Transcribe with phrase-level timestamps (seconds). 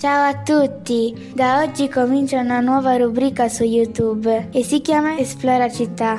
[0.00, 1.30] Ciao a tutti!
[1.34, 6.18] Da oggi comincia una nuova rubrica su YouTube e si chiama Esplora città.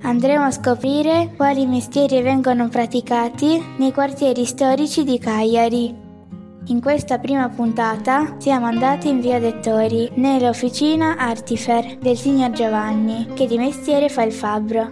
[0.00, 5.94] Andremo a scoprire quali mestieri vengono praticati nei quartieri storici di Cagliari.
[6.64, 13.46] In questa prima puntata siamo andati in via Dettori, nell'officina Artifer del signor Giovanni, che
[13.46, 14.90] di mestiere fa il fabbro.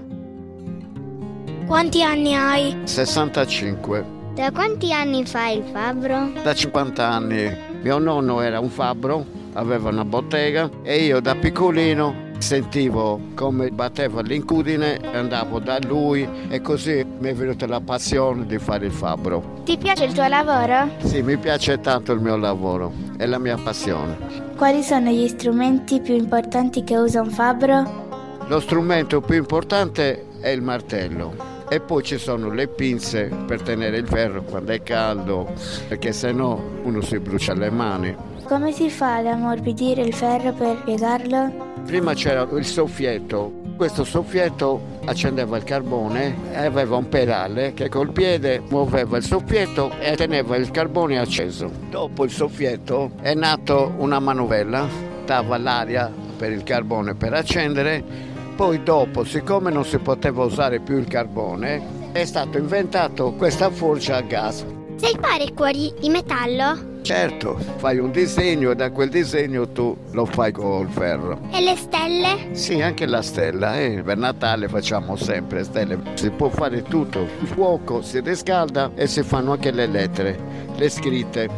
[1.67, 2.79] Quanti anni hai?
[2.85, 4.19] 65.
[4.37, 6.31] Da quanti anni fai il fabbro?
[6.45, 7.70] Da 50 anni.
[7.83, 14.21] Mio nonno era un fabbro, aveva una bottega e io da piccolino sentivo come batteva
[14.23, 18.93] l'incudine e andavo da lui e così mi è venuta la passione di fare il
[18.93, 19.63] fabbro.
[19.65, 20.91] Ti piace il tuo lavoro?
[21.05, 24.17] Sì, mi piace tanto il mio lavoro, è la mia passione.
[24.57, 28.09] Quali sono gli strumenti più importanti che usa un fabbro?
[28.47, 33.99] Lo strumento più importante è il martello e poi ci sono le pinze per tenere
[33.99, 35.53] il ferro quando è caldo,
[35.87, 38.17] perché sennò uno si brucia le mani.
[38.43, 41.69] Come si fa ad ammorbidire il ferro per piegarlo?
[41.87, 43.53] Prima c'era il soffietto.
[43.77, 49.93] Questo soffietto accendeva il carbone e aveva un pedale che col piede muoveva il soffietto
[50.01, 51.71] e teneva il carbone acceso.
[51.89, 54.89] Dopo il soffietto è nato una manovella,
[55.25, 58.30] dava l'aria per il carbone per accendere
[58.61, 64.17] poi dopo, siccome non si poteva usare più il carbone, è stato inventato questa forgia
[64.17, 64.67] a gas.
[64.97, 67.01] Sai fare cuori di metallo?
[67.01, 71.41] Certo, fai un disegno e da quel disegno tu lo fai col ferro.
[71.51, 72.51] E le stelle?
[72.53, 73.81] Sì, anche la stella.
[73.81, 74.03] Eh?
[74.05, 75.99] Per Natale facciamo sempre stelle.
[76.13, 77.21] Si può fare tutto.
[77.41, 80.39] Il fuoco si riscalda e si fanno anche le lettere,
[80.77, 81.49] le scritte.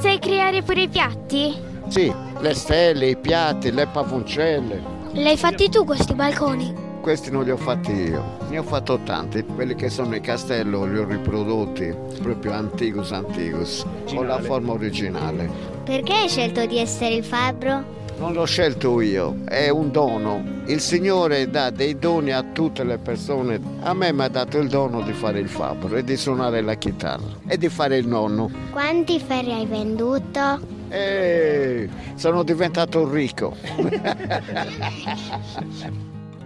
[0.00, 1.58] Sai creare pure i piatti?
[1.88, 4.91] Sì, le stelle, i piatti, le pavoncelle.
[5.14, 6.72] Li hai fatti tu questi balconi?
[7.02, 9.44] Questi non li ho fatti io, ne ho fatto tanti.
[9.44, 15.50] Quelli che sono i castello li ho riprodotti proprio antigus antigus, con la forma originale.
[15.84, 18.00] Perché hai scelto di essere il fabbro?
[18.16, 20.42] Non l'ho scelto io, è un dono.
[20.64, 23.60] Il Signore dà dei doni a tutte le persone.
[23.80, 26.74] A me mi ha dato il dono di fare il fabbro e di suonare la
[26.74, 28.50] chitarra e di fare il nonno.
[28.70, 30.80] Quanti ferri hai venduto?
[30.94, 33.56] E sono diventato ricco.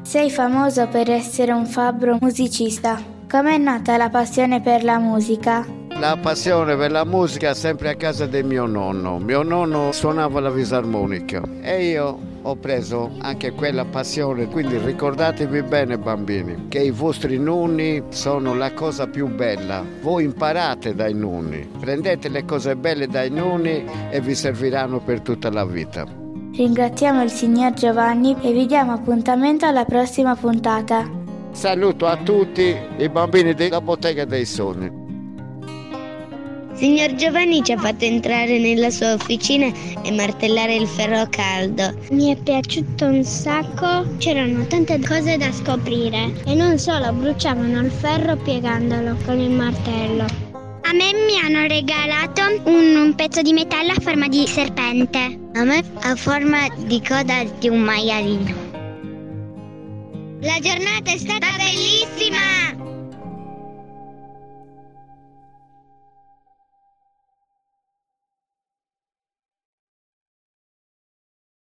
[0.03, 3.03] Sei famoso per essere un fabbro musicista.
[3.29, 5.67] Com'è nata la passione per la musica?
[5.99, 9.19] La passione per la musica sempre a casa del mio nonno.
[9.19, 14.47] Mio nonno suonava la fisarmonica e io ho preso anche quella passione.
[14.47, 19.85] Quindi ricordatevi bene bambini che i vostri nonni sono la cosa più bella.
[20.01, 25.51] Voi imparate dai nonni, prendete le cose belle dai nonni e vi serviranno per tutta
[25.51, 26.07] la vita.
[26.55, 31.07] Ringraziamo il signor Giovanni e vi diamo appuntamento alla prossima puntata.
[31.51, 35.06] Saluto a tutti i bambini della bottega dei sogni.
[36.77, 39.73] Signor Giovanni ci ha fatto entrare nella sua officina
[40.03, 41.95] e martellare il ferro caldo.
[42.11, 47.91] Mi è piaciuto un sacco, c'erano tante cose da scoprire e non solo bruciavano il
[47.91, 50.25] ferro piegandolo con il martello.
[50.83, 55.19] A me mi hanno regalato un, un, pezzo di metallo a forma di serpente.
[55.55, 58.55] A me a forma di coda di un maialino.
[60.43, 62.86] La giornata è stata bellissima!